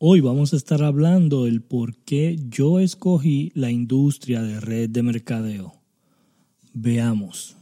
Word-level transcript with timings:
Hoy 0.00 0.20
vamos 0.20 0.52
a 0.52 0.56
estar 0.56 0.84
hablando 0.84 1.46
del 1.46 1.60
por 1.60 1.96
qué 2.04 2.36
yo 2.48 2.78
escogí 2.78 3.50
la 3.56 3.72
industria 3.72 4.42
de 4.42 4.60
red 4.60 4.88
de 4.88 5.02
mercadeo. 5.02 5.74
Veamos. 6.72 7.56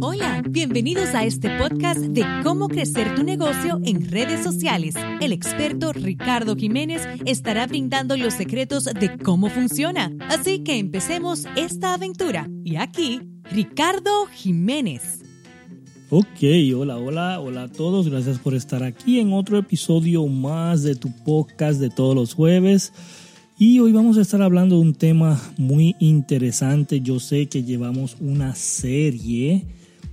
Hola, 0.00 0.44
bienvenidos 0.48 1.12
a 1.16 1.24
este 1.24 1.50
podcast 1.58 1.98
de 1.98 2.24
cómo 2.44 2.68
crecer 2.68 3.16
tu 3.16 3.24
negocio 3.24 3.80
en 3.84 4.08
redes 4.08 4.44
sociales. 4.44 4.94
El 5.20 5.32
experto 5.32 5.92
Ricardo 5.92 6.54
Jiménez 6.54 7.02
estará 7.24 7.66
brindando 7.66 8.16
los 8.16 8.34
secretos 8.34 8.84
de 8.84 9.18
cómo 9.18 9.50
funciona. 9.50 10.12
Así 10.28 10.62
que 10.62 10.78
empecemos 10.78 11.46
esta 11.56 11.94
aventura. 11.94 12.48
Y 12.62 12.76
aquí, 12.76 13.22
Ricardo 13.50 14.26
Jiménez. 14.26 15.25
Ok, 16.08 16.38
hola, 16.76 16.98
hola, 16.98 17.40
hola 17.40 17.64
a 17.64 17.68
todos. 17.68 18.08
Gracias 18.08 18.38
por 18.38 18.54
estar 18.54 18.84
aquí 18.84 19.18
en 19.18 19.32
otro 19.32 19.58
episodio 19.58 20.24
más 20.28 20.84
de 20.84 20.94
tu 20.94 21.10
podcast 21.10 21.80
de 21.80 21.90
todos 21.90 22.14
los 22.14 22.32
jueves. 22.32 22.92
Y 23.58 23.80
hoy 23.80 23.90
vamos 23.90 24.16
a 24.16 24.20
estar 24.20 24.40
hablando 24.40 24.76
de 24.76 24.82
un 24.82 24.94
tema 24.94 25.42
muy 25.58 25.96
interesante. 25.98 27.00
Yo 27.00 27.18
sé 27.18 27.46
que 27.46 27.64
llevamos 27.64 28.18
una 28.20 28.54
serie 28.54 29.64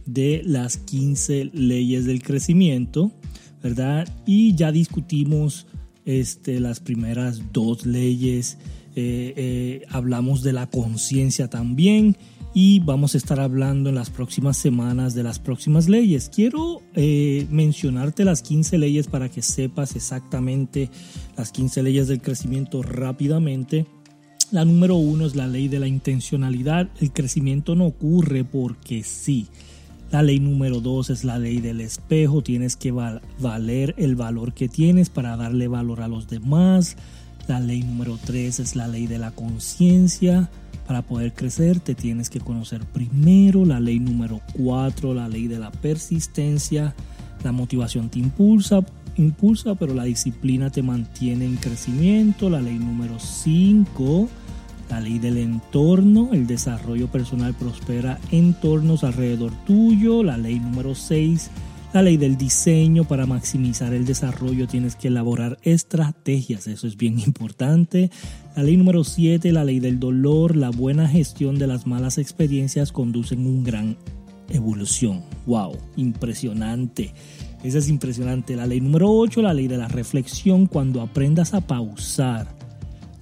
de 0.08 0.42
las 0.44 0.78
15 0.78 1.52
leyes 1.54 2.06
del 2.06 2.24
crecimiento, 2.24 3.12
¿verdad? 3.62 4.08
Y 4.26 4.56
ya 4.56 4.72
discutimos 4.72 5.68
este, 6.06 6.60
las 6.60 6.80
primeras 6.80 7.54
dos 7.54 7.86
leyes. 7.86 8.58
Eh, 8.96 9.34
eh, 9.38 9.86
hablamos 9.90 10.42
de 10.42 10.54
la 10.54 10.66
conciencia 10.72 11.52
también 11.52 12.18
y 12.54 12.80
vamos 12.80 13.16
a 13.16 13.18
estar 13.18 13.40
hablando 13.40 13.90
en 13.90 13.96
las 13.96 14.10
próximas 14.10 14.58
semanas 14.58 15.16
de 15.16 15.24
las 15.24 15.40
próximas 15.40 15.90
leyes. 15.90 16.30
Quiero 16.30 16.82
eh, 16.94 17.48
mencionarte 17.50 18.26
las 18.26 18.42
15 18.44 18.78
leyes 18.78 19.08
para 19.08 19.30
que 19.30 19.42
sepas 19.42 19.96
exactamente 19.96 20.90
las 21.36 21.52
15 21.52 21.82
leyes 21.82 22.08
del 22.08 22.22
crecimiento 22.22 22.84
rápidamente. 22.84 23.88
La 24.52 24.66
número 24.66 24.96
uno 24.96 25.26
es 25.26 25.36
la 25.36 25.48
ley 25.48 25.68
de 25.68 25.80
la 25.80 25.88
intencionalidad. 25.88 26.90
El 27.02 27.12
crecimiento 27.12 27.74
no 27.74 27.88
ocurre 27.88 28.44
porque 28.44 29.02
sí. 29.02 29.48
La 30.12 30.22
ley 30.22 30.40
número 30.40 30.80
dos 30.80 31.10
es 31.10 31.24
la 31.24 31.40
ley 31.40 31.60
del 31.60 31.82
espejo. 31.82 32.44
Tienes 32.44 32.76
que 32.76 32.92
valer 32.92 33.96
el 33.98 34.16
valor 34.16 34.54
que 34.54 34.70
tienes 34.70 35.10
para 35.10 35.36
darle 35.38 35.68
valor 35.68 36.02
a 36.02 36.08
los 36.08 36.28
demás. 36.28 36.98
La 37.48 37.60
ley 37.60 37.82
número 37.82 38.20
tres 38.24 38.60
es 38.60 38.76
la 38.76 38.88
ley 38.88 39.08
de 39.08 39.18
la 39.18 39.32
conciencia. 39.32 40.52
Para 40.88 41.02
poder 41.02 41.34
crecer 41.34 41.80
te 41.80 41.96
tienes 41.96 42.30
que 42.30 42.40
conocer 42.40 42.82
primero 42.86 43.66
la 43.66 43.80
ley 43.80 44.00
número 44.00 44.42
4, 44.58 45.14
la 45.14 45.30
ley 45.30 45.48
de 45.48 45.60
la 45.60 45.72
persistencia. 45.72 46.94
La 47.44 47.52
motivación 47.52 48.10
te 48.10 48.20
impulsa, 48.20 48.82
impulsa, 49.16 49.76
pero 49.76 49.94
la 49.94 50.04
disciplina 50.04 50.70
te 50.70 50.82
mantiene 50.82 51.46
en 51.46 51.56
crecimiento. 51.56 52.50
La 52.50 52.62
ley 52.62 52.78
número 52.78 53.20
5, 53.20 54.30
la 54.90 55.00
ley 55.00 55.20
del 55.20 55.38
entorno, 55.38 56.30
el 56.34 56.48
desarrollo 56.48 57.08
personal 57.08 57.54
prospera 57.54 58.20
en 58.32 58.46
entornos 58.46 59.04
alrededor 59.04 59.52
tuyo. 59.66 60.24
La 60.24 60.38
ley 60.38 60.60
número 60.60 60.96
6, 60.96 61.50
la 61.94 62.02
ley 62.02 62.18
del 62.18 62.38
diseño, 62.38 63.04
para 63.04 63.28
maximizar 63.28 63.94
el 63.94 64.06
desarrollo 64.06 64.68
tienes 64.68 64.96
que 64.96 65.10
elaborar 65.10 65.60
estrategias, 65.62 66.66
eso 66.66 66.88
es 66.88 66.98
bien 66.98 67.20
importante. 67.20 68.10
La 68.56 68.64
ley 68.64 68.78
número 68.78 69.04
7, 69.04 69.52
la 69.52 69.64
ley 69.64 69.80
del 69.80 70.00
dolor, 70.00 70.56
la 70.56 70.72
buena 70.72 71.08
gestión 71.08 71.60
de 71.60 71.68
las 71.68 71.86
malas 71.86 72.18
experiencias 72.18 72.92
conducen 72.92 73.46
a 73.46 73.50
una 73.50 73.64
gran 73.64 73.98
evolución. 74.50 75.22
¡Wow! 75.46 75.78
Impresionante. 75.96 77.14
Esa 77.64 77.78
es 77.78 77.90
impresionante. 77.90 78.56
La 78.56 78.66
ley 78.66 78.82
número 78.82 79.12
8, 79.12 79.44
la 79.44 79.54
ley 79.54 79.68
de 79.68 79.78
la 79.78 79.88
reflexión, 79.88 80.66
cuando 80.66 81.00
aprendas 81.00 81.54
a 81.54 81.62
pausar 81.62 82.48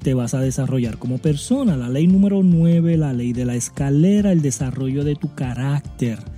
te 0.02 0.14
vas 0.16 0.34
a 0.34 0.40
desarrollar 0.40 0.98
como 0.98 1.18
persona. 1.18 1.76
La 1.76 1.90
ley 1.90 2.08
número 2.08 2.42
9, 2.42 2.98
la 2.98 3.14
ley 3.14 3.34
de 3.34 3.46
la 3.46 3.56
escalera, 3.56 4.32
el 4.32 4.42
desarrollo 4.42 5.04
de 5.04 5.16
tu 5.16 5.36
carácter 5.36 6.31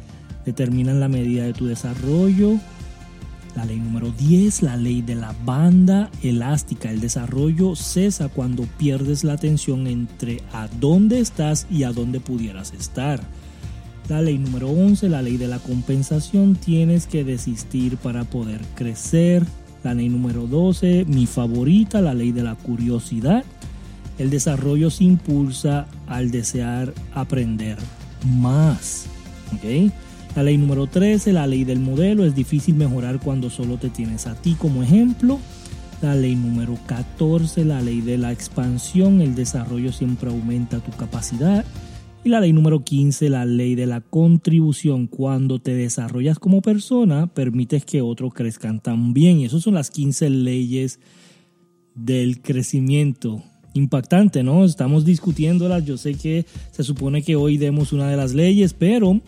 determinan 0.46 1.00
la 1.00 1.08
medida 1.08 1.44
de 1.44 1.54
tu 1.54 1.66
desarrollo. 1.66 2.60
La 3.56 3.66
ley 3.66 3.78
número 3.80 4.12
10, 4.12 4.64
la 4.64 4.78
ley 4.78 5.02
de 5.02 5.16
la 5.16 5.36
banda 5.46 6.10
elástica. 6.24 6.90
El 6.90 7.02
desarrollo 7.02 7.76
cesa 7.76 8.30
cuando 8.30 8.64
pierdes 8.64 9.24
la 9.24 9.34
atención 9.34 9.86
entre 9.86 10.42
a 10.52 10.68
dónde 10.80 11.20
estás 11.20 11.68
y 11.70 11.84
a 11.84 11.92
dónde 11.92 12.20
pudieras 12.20 12.74
estar. 12.74 13.22
La 14.10 14.22
ley 14.22 14.38
número 14.38 14.70
11, 14.70 15.08
la 15.08 15.22
ley 15.22 15.38
de 15.38 15.48
la 15.48 15.60
compensación. 15.60 16.56
Tienes 16.56 17.06
que 17.06 17.24
desistir 17.24 17.98
para 17.98 18.24
poder 18.24 18.62
crecer. 18.76 19.46
La 19.84 19.94
ley 19.94 20.10
número 20.10 20.48
12, 20.48 21.06
mi 21.08 21.28
favorita, 21.28 22.02
la 22.02 22.14
ley 22.14 22.32
de 22.32 22.44
la 22.44 22.56
curiosidad. 22.56 23.44
El 24.18 24.30
desarrollo 24.30 24.90
se 24.90 25.04
impulsa 25.04 25.88
al 26.08 26.32
desear 26.32 26.94
aprender 27.14 27.78
más. 28.26 29.06
¿okay? 29.56 29.92
La 30.36 30.42
ley 30.42 30.58
número 30.58 30.88
13, 30.88 31.32
la 31.32 31.46
ley 31.46 31.64
del 31.64 31.80
modelo, 31.80 32.26
es 32.26 32.34
difícil 32.34 32.74
mejorar 32.74 33.20
cuando 33.20 33.52
solo 33.52 33.78
te 33.78 33.90
tienes 33.90 34.26
a 34.26 34.34
ti 34.34 34.56
como 34.58 34.82
ejemplo. 34.82 35.40
La 36.02 36.16
ley 36.16 36.36
número 36.36 36.76
14, 36.88 37.64
la 37.66 37.82
ley 37.82 38.02
de 38.02 38.18
la 38.18 38.32
expansión, 38.32 39.22
el 39.22 39.36
desarrollo 39.36 39.92
siempre 39.92 40.32
aumenta 40.32 40.80
tu 40.80 40.92
capacidad. 40.98 41.64
Y 42.24 42.30
la 42.30 42.40
ley 42.40 42.52
número 42.52 42.84
15, 42.84 43.30
la 43.30 43.46
ley 43.46 43.76
de 43.76 43.86
la 43.86 44.02
contribución, 44.02 45.06
cuando 45.06 45.60
te 45.60 45.76
desarrollas 45.76 46.40
como 46.40 46.62
persona, 46.62 47.28
permites 47.28 47.86
que 47.86 48.02
otros 48.02 48.34
crezcan 48.34 48.80
también. 48.80 49.40
Y 49.40 49.46
esas 49.46 49.62
son 49.62 49.76
las 49.76 49.92
15 49.92 50.32
leyes 50.32 51.00
del 51.94 52.42
crecimiento. 52.42 53.44
Impactante, 53.76 54.42
¿no? 54.42 54.66
Estamos 54.66 55.06
discutiéndolas. 55.06 55.86
Yo 55.86 55.98
sé 55.98 56.16
que 56.16 56.46
se 56.72 56.84
supone 56.84 57.22
que 57.22 57.36
hoy 57.36 57.58
demos 57.58 57.94
una 57.94 58.10
de 58.10 58.18
las 58.18 58.34
leyes, 58.34 58.74
pero 58.74 59.22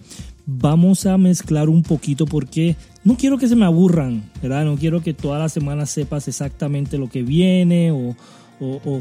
vamos 0.46 1.06
a 1.06 1.18
mezclar 1.18 1.70
un 1.70 1.82
poquito 1.84 2.26
porque 2.26 2.76
no 3.04 3.18
quiero 3.18 3.38
que 3.38 3.48
se 3.48 3.56
me 3.56 3.66
aburran, 3.66 4.24
¿verdad? 4.42 4.66
No 4.66 4.76
quiero 4.76 5.02
que 5.02 5.14
toda 5.14 5.40
la 5.40 5.50
semana 5.50 5.86
sepas 5.86 6.28
exactamente 6.28 6.98
lo 6.98 7.10
que 7.10 7.24
viene 7.24 7.92
o, 7.92 8.16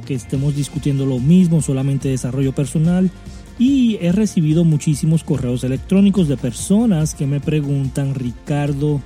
que 0.04 0.14
estemos 0.14 0.56
discutiendo 0.56 1.06
lo 1.06 1.18
mismo, 1.18 1.62
solamente 1.62 2.08
desarrollo 2.08 2.54
personal. 2.54 3.10
Y 3.58 3.98
he 4.00 4.10
recibido 4.10 4.64
muchísimos 4.64 5.22
correos 5.22 5.62
electrónicos 5.62 6.26
de 6.28 6.36
personas 6.36 7.14
que 7.14 7.26
me 7.26 7.40
preguntan, 7.40 8.14
Ricardo, 8.14 9.00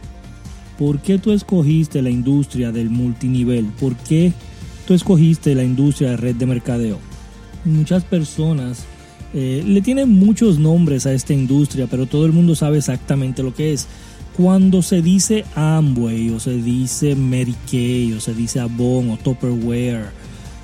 ¿por 0.78 1.00
qué 1.00 1.18
tú 1.18 1.32
escogiste 1.32 2.00
la 2.00 2.08
industria 2.08 2.72
del 2.72 2.88
multinivel? 2.88 3.66
¿Por 3.78 3.94
qué 3.96 4.32
tú 4.86 4.94
escogiste 4.94 5.54
la 5.54 5.64
industria 5.64 6.10
de 6.10 6.16
red 6.16 6.34
de 6.36 6.46
mercadeo? 6.46 6.98
Muchas 7.66 8.04
personas 8.04 8.86
eh, 9.34 9.62
le 9.66 9.80
tienen 9.82 10.10
muchos 10.10 10.58
nombres 10.58 11.06
a 11.06 11.12
esta 11.12 11.34
industria, 11.34 11.86
pero 11.86 12.06
todo 12.06 12.26
el 12.26 12.32
mundo 12.32 12.54
sabe 12.54 12.78
exactamente 12.78 13.42
lo 13.42 13.54
que 13.54 13.72
es. 13.72 13.86
Cuando 14.36 14.82
se 14.82 15.02
dice 15.02 15.44
Amway 15.54 16.30
o 16.30 16.38
se 16.40 16.56
dice 16.56 17.16
Mary 17.16 17.56
o 18.16 18.20
se 18.20 18.34
dice 18.34 18.60
Avon 18.60 19.10
o 19.10 19.16
Tupperware 19.16 20.10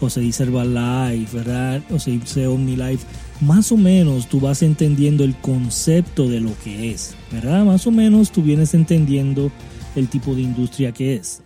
o 0.01 0.09
se 0.09 0.21
dice 0.21 0.45
Herbalife, 0.45 1.37
¿verdad? 1.37 1.83
O 1.91 1.99
se 1.99 2.13
dice 2.13 2.47
OmniLife, 2.47 3.05
más 3.41 3.73
o 3.73 3.77
menos 3.77 4.29
tú 4.29 4.41
vas 4.41 4.63
entendiendo 4.63 5.25
el 5.25 5.35
concepto 5.35 6.29
de 6.29 6.41
lo 6.41 6.51
que 6.63 6.93
es, 6.93 7.17
¿verdad? 7.33 7.65
Más 7.65 7.87
o 7.87 7.91
menos 7.91 8.31
tú 8.31 8.43
vienes 8.43 8.75
entendiendo 8.75 9.51
el 9.97 10.09
tipo 10.09 10.35
de 10.35 10.43
industria 10.43 10.93
que 10.93 11.17
es 11.17 11.44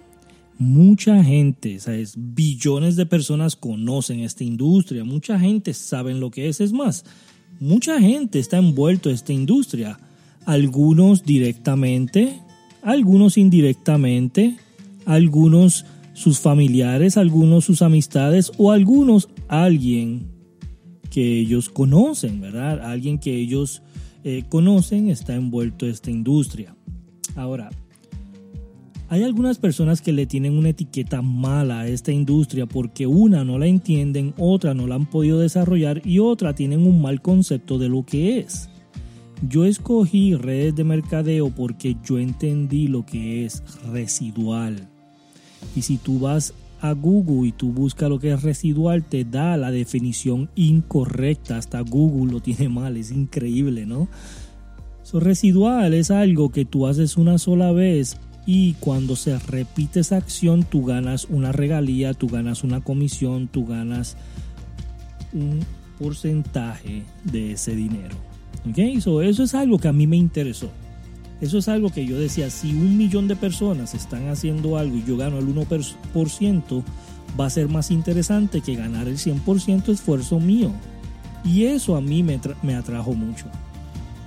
mucha 0.58 1.22
gente, 1.22 1.78
¿sabes? 1.78 2.14
billones 2.16 2.96
de 2.96 3.06
personas 3.06 3.56
conocen 3.56 4.20
esta 4.20 4.44
industria, 4.44 5.04
mucha 5.04 5.38
gente 5.38 5.72
sabe 5.72 6.14
lo 6.14 6.30
que 6.30 6.48
es, 6.48 6.60
es 6.60 6.72
más, 6.72 7.04
mucha 7.60 8.00
gente 8.00 8.38
está 8.38 8.58
envuelto 8.58 9.08
en 9.08 9.14
esta 9.14 9.32
industria, 9.32 9.98
algunos 10.44 11.24
directamente, 11.24 12.40
algunos 12.82 13.38
indirectamente, 13.38 14.56
algunos 15.06 15.86
sus 16.14 16.40
familiares, 16.40 17.16
algunos 17.16 17.64
sus 17.64 17.80
amistades 17.82 18.50
o 18.58 18.72
algunos 18.72 19.28
alguien 19.46 20.26
que 21.10 21.38
ellos 21.38 21.68
conocen, 21.68 22.40
¿verdad? 22.40 22.84
Alguien 22.84 23.18
que 23.18 23.36
ellos 23.36 23.82
eh, 24.24 24.42
conocen 24.48 25.08
está 25.08 25.34
envuelto 25.34 25.86
en 25.86 25.92
esta 25.92 26.10
industria. 26.10 26.74
Ahora, 27.36 27.70
hay 29.10 29.22
algunas 29.22 29.58
personas 29.58 30.02
que 30.02 30.12
le 30.12 30.26
tienen 30.26 30.58
una 30.58 30.68
etiqueta 30.68 31.22
mala 31.22 31.80
a 31.80 31.88
esta 31.88 32.12
industria 32.12 32.66
porque 32.66 33.06
una 33.06 33.42
no 33.42 33.58
la 33.58 33.66
entienden, 33.66 34.34
otra 34.36 34.74
no 34.74 34.86
la 34.86 34.96
han 34.96 35.06
podido 35.06 35.38
desarrollar 35.38 36.02
y 36.06 36.18
otra 36.18 36.54
tienen 36.54 36.86
un 36.86 37.00
mal 37.00 37.22
concepto 37.22 37.78
de 37.78 37.88
lo 37.88 38.04
que 38.04 38.38
es. 38.38 38.68
Yo 39.48 39.64
escogí 39.64 40.34
redes 40.34 40.74
de 40.74 40.84
mercadeo 40.84 41.48
porque 41.48 41.96
yo 42.04 42.18
entendí 42.18 42.86
lo 42.86 43.06
que 43.06 43.46
es 43.46 43.62
residual. 43.90 44.88
Y 45.74 45.82
si 45.82 45.96
tú 45.96 46.18
vas 46.18 46.52
a 46.82 46.92
Google 46.92 47.48
y 47.48 47.52
tú 47.52 47.72
buscas 47.72 48.10
lo 48.10 48.18
que 48.18 48.32
es 48.32 48.42
residual, 48.42 49.04
te 49.04 49.24
da 49.24 49.56
la 49.56 49.70
definición 49.70 50.50
incorrecta. 50.54 51.56
Hasta 51.56 51.80
Google 51.80 52.32
lo 52.32 52.40
tiene 52.40 52.68
mal, 52.68 52.98
es 52.98 53.10
increíble, 53.10 53.86
¿no? 53.86 54.08
So, 55.02 55.18
residual 55.18 55.94
es 55.94 56.10
algo 56.10 56.50
que 56.50 56.66
tú 56.66 56.86
haces 56.86 57.16
una 57.16 57.38
sola 57.38 57.72
vez 57.72 58.18
y 58.50 58.72
cuando 58.80 59.14
se 59.14 59.38
repite 59.38 60.00
esa 60.00 60.16
acción 60.16 60.62
tú 60.62 60.82
ganas 60.82 61.26
una 61.26 61.52
regalía, 61.52 62.14
tú 62.14 62.28
ganas 62.28 62.64
una 62.64 62.80
comisión, 62.80 63.46
tú 63.46 63.66
ganas 63.66 64.16
un 65.34 65.60
porcentaje 65.98 67.02
de 67.24 67.52
ese 67.52 67.76
dinero. 67.76 68.16
¿Ok? 68.66 69.02
So, 69.02 69.20
eso 69.20 69.42
es 69.42 69.54
algo 69.54 69.78
que 69.78 69.88
a 69.88 69.92
mí 69.92 70.06
me 70.06 70.16
interesó. 70.16 70.70
Eso 71.42 71.58
es 71.58 71.68
algo 71.68 71.90
que 71.90 72.06
yo 72.06 72.18
decía, 72.18 72.48
si 72.48 72.70
un 72.70 72.96
millón 72.96 73.28
de 73.28 73.36
personas 73.36 73.92
están 73.92 74.30
haciendo 74.30 74.78
algo 74.78 74.96
y 74.96 75.04
yo 75.04 75.18
gano 75.18 75.40
el 75.40 75.54
1%, 75.54 76.82
va 77.38 77.44
a 77.44 77.50
ser 77.50 77.68
más 77.68 77.90
interesante 77.90 78.62
que 78.62 78.76
ganar 78.76 79.08
el 79.08 79.18
100% 79.18 79.90
esfuerzo 79.90 80.40
mío. 80.40 80.72
Y 81.44 81.64
eso 81.64 81.96
a 81.96 82.00
mí 82.00 82.22
me, 82.22 82.40
me 82.62 82.76
atrajo 82.76 83.12
mucho. 83.12 83.44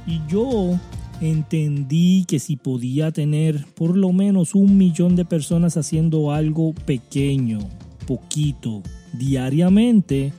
Y 0.05 0.21
yo 0.27 0.79
entendí 1.21 2.25
que 2.27 2.39
si 2.39 2.57
podía 2.57 3.11
tener 3.11 3.65
por 3.75 3.95
lo 3.95 4.11
menos 4.11 4.55
un 4.55 4.77
millón 4.77 5.15
de 5.15 5.23
personas 5.23 5.77
haciendo 5.77 6.31
algo 6.31 6.73
pequeño, 6.73 7.59
poquito, 8.07 8.81
diariamente, 9.13 10.33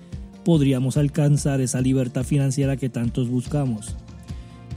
podríamos 0.45 0.97
alcanzar 0.97 1.61
esa 1.61 1.81
libertad 1.81 2.25
financiera 2.25 2.77
que 2.77 2.89
tantos 2.89 3.29
buscamos. 3.29 3.97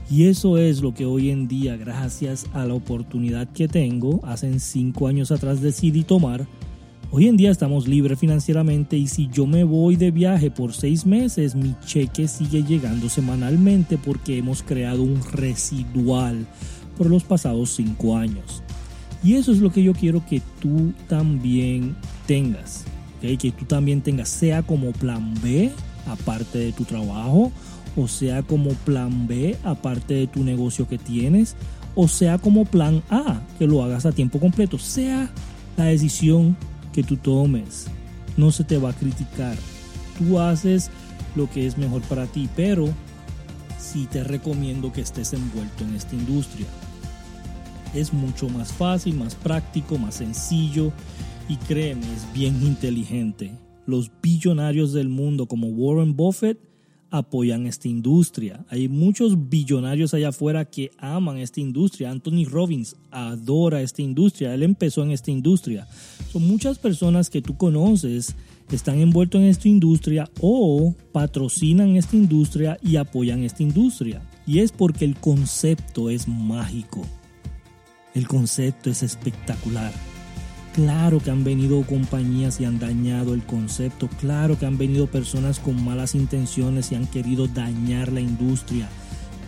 Y 0.08 0.26
eso 0.26 0.56
es 0.56 0.82
lo 0.82 0.94
que 0.94 1.04
hoy 1.04 1.30
en 1.30 1.48
día, 1.48 1.76
gracias 1.76 2.46
a 2.52 2.64
la 2.64 2.74
oportunidad 2.74 3.48
que 3.48 3.66
tengo, 3.66 4.20
hace 4.24 4.60
cinco 4.60 5.08
años 5.08 5.32
atrás 5.32 5.60
decidí 5.60 6.04
tomar. 6.04 6.46
Hoy 7.12 7.28
en 7.28 7.36
día 7.36 7.52
estamos 7.52 7.86
libres 7.86 8.18
financieramente 8.18 8.96
y 8.96 9.06
si 9.06 9.28
yo 9.28 9.46
me 9.46 9.62
voy 9.62 9.94
de 9.94 10.10
viaje 10.10 10.50
por 10.50 10.74
seis 10.74 11.06
meses, 11.06 11.54
mi 11.54 11.76
cheque 11.86 12.26
sigue 12.26 12.64
llegando 12.64 13.08
semanalmente 13.08 13.96
porque 13.96 14.38
hemos 14.38 14.62
creado 14.62 15.04
un 15.04 15.22
residual 15.32 16.46
por 16.98 17.08
los 17.08 17.22
pasados 17.22 17.70
cinco 17.70 18.16
años. 18.16 18.62
Y 19.22 19.34
eso 19.34 19.52
es 19.52 19.60
lo 19.60 19.70
que 19.70 19.84
yo 19.84 19.94
quiero 19.94 20.26
que 20.26 20.42
tú 20.60 20.92
también 21.08 21.94
tengas. 22.26 22.84
Que 23.20 23.52
tú 23.52 23.64
también 23.64 24.02
tengas, 24.02 24.28
sea 24.28 24.62
como 24.62 24.90
plan 24.90 25.32
B, 25.42 25.70
aparte 26.06 26.58
de 26.58 26.72
tu 26.72 26.84
trabajo, 26.84 27.52
o 27.96 28.08
sea 28.08 28.42
como 28.42 28.70
plan 28.70 29.28
B, 29.28 29.56
aparte 29.62 30.14
de 30.14 30.26
tu 30.26 30.42
negocio 30.42 30.88
que 30.88 30.98
tienes, 30.98 31.56
o 31.94 32.08
sea 32.08 32.38
como 32.38 32.64
plan 32.64 33.02
A, 33.10 33.40
que 33.58 33.66
lo 33.66 33.82
hagas 33.82 34.06
a 34.06 34.12
tiempo 34.12 34.40
completo, 34.40 34.78
sea 34.78 35.30
la 35.76 35.84
decisión 35.84 36.56
que 36.96 37.02
tú 37.02 37.18
tomes. 37.18 37.86
No 38.38 38.50
se 38.50 38.64
te 38.64 38.78
va 38.78 38.90
a 38.90 38.94
criticar. 38.94 39.54
Tú 40.18 40.40
haces 40.40 40.90
lo 41.36 41.48
que 41.48 41.66
es 41.66 41.76
mejor 41.76 42.00
para 42.02 42.26
ti, 42.26 42.48
pero 42.56 42.88
sí 43.78 44.08
te 44.10 44.24
recomiendo 44.24 44.92
que 44.92 45.02
estés 45.02 45.34
envuelto 45.34 45.84
en 45.84 45.94
esta 45.94 46.16
industria. 46.16 46.66
Es 47.94 48.14
mucho 48.14 48.48
más 48.48 48.72
fácil, 48.72 49.14
más 49.14 49.34
práctico, 49.34 49.98
más 49.98 50.16
sencillo 50.16 50.90
y 51.50 51.56
créeme, 51.56 52.06
es 52.14 52.32
bien 52.32 52.62
inteligente. 52.62 53.52
Los 53.84 54.10
billonarios 54.22 54.94
del 54.94 55.10
mundo 55.10 55.46
como 55.46 55.68
Warren 55.68 56.16
Buffett 56.16 56.58
apoyan 57.10 57.66
esta 57.66 57.88
industria. 57.88 58.64
Hay 58.68 58.88
muchos 58.88 59.48
billonarios 59.48 60.14
allá 60.14 60.28
afuera 60.28 60.64
que 60.64 60.90
aman 60.98 61.38
esta 61.38 61.60
industria. 61.60 62.10
Anthony 62.10 62.44
Robbins 62.48 62.96
adora 63.10 63.82
esta 63.82 64.02
industria. 64.02 64.54
Él 64.54 64.62
empezó 64.62 65.02
en 65.02 65.10
esta 65.10 65.30
industria. 65.30 65.86
Son 66.32 66.46
muchas 66.46 66.78
personas 66.78 67.30
que 67.30 67.42
tú 67.42 67.56
conoces 67.56 68.36
están 68.74 68.98
envueltos 68.98 69.40
en 69.40 69.46
esta 69.46 69.68
industria 69.68 70.28
o 70.40 70.94
patrocinan 71.12 71.96
esta 71.96 72.16
industria 72.16 72.78
y 72.82 72.96
apoyan 72.96 73.44
esta 73.44 73.62
industria. 73.62 74.22
Y 74.46 74.60
es 74.60 74.72
porque 74.72 75.04
el 75.04 75.16
concepto 75.16 76.10
es 76.10 76.26
mágico. 76.26 77.06
El 78.14 78.26
concepto 78.26 78.90
es 78.90 79.02
espectacular. 79.02 79.92
Claro 80.76 81.20
que 81.20 81.30
han 81.30 81.42
venido 81.42 81.80
compañías 81.84 82.60
y 82.60 82.66
han 82.66 82.78
dañado 82.78 83.32
el 83.32 83.42
concepto, 83.42 84.10
claro 84.20 84.58
que 84.58 84.66
han 84.66 84.76
venido 84.76 85.06
personas 85.06 85.58
con 85.58 85.82
malas 85.82 86.14
intenciones 86.14 86.92
y 86.92 86.96
han 86.96 87.06
querido 87.06 87.48
dañar 87.48 88.12
la 88.12 88.20
industria, 88.20 88.86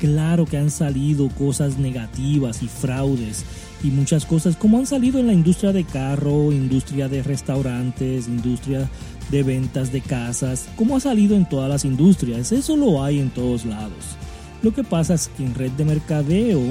claro 0.00 0.46
que 0.46 0.56
han 0.56 0.70
salido 0.70 1.28
cosas 1.28 1.76
negativas 1.76 2.62
y 2.62 2.68
fraudes 2.68 3.44
y 3.84 3.88
muchas 3.88 4.24
cosas 4.24 4.56
como 4.56 4.78
han 4.78 4.86
salido 4.86 5.20
en 5.20 5.26
la 5.26 5.34
industria 5.34 5.74
de 5.74 5.84
carro, 5.84 6.50
industria 6.50 7.10
de 7.10 7.22
restaurantes, 7.22 8.26
industria 8.26 8.88
de 9.30 9.42
ventas 9.42 9.92
de 9.92 10.00
casas, 10.00 10.66
como 10.76 10.96
ha 10.96 11.00
salido 11.00 11.36
en 11.36 11.46
todas 11.46 11.68
las 11.68 11.84
industrias, 11.84 12.52
eso 12.52 12.74
lo 12.74 13.04
hay 13.04 13.18
en 13.18 13.28
todos 13.28 13.66
lados. 13.66 14.16
Lo 14.62 14.72
que 14.72 14.82
pasa 14.82 15.12
es 15.12 15.28
que 15.36 15.44
en 15.44 15.54
red 15.54 15.72
de 15.72 15.84
mercadeo 15.84 16.62